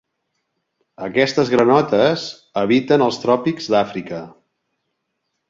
Aquestes 1.07 1.51
granotes 1.55 2.23
habiten 2.63 3.05
als 3.09 3.21
tròpics 3.27 3.71
d'Àfrica. 3.75 4.25